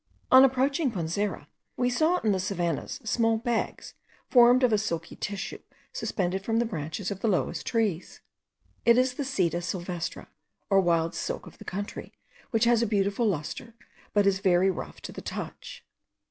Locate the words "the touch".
15.11-15.85